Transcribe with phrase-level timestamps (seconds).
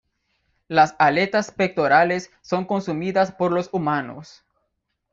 [0.67, 4.43] Las aletas pectorales son consumidas por los humanos.